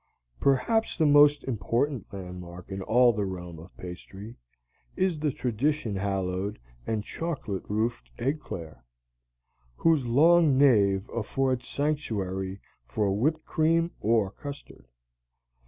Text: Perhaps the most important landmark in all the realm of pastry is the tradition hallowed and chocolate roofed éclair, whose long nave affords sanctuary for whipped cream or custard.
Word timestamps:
Perhaps 0.39 0.97
the 0.97 1.05
most 1.05 1.43
important 1.43 2.11
landmark 2.11 2.71
in 2.71 2.81
all 2.81 3.13
the 3.13 3.23
realm 3.23 3.59
of 3.59 3.77
pastry 3.77 4.35
is 4.95 5.19
the 5.19 5.31
tradition 5.31 5.95
hallowed 5.97 6.57
and 6.87 7.03
chocolate 7.03 7.61
roofed 7.69 8.09
éclair, 8.17 8.81
whose 9.75 10.07
long 10.07 10.57
nave 10.57 11.07
affords 11.09 11.67
sanctuary 11.69 12.59
for 12.87 13.15
whipped 13.15 13.45
cream 13.45 13.91
or 13.99 14.31
custard. 14.31 14.87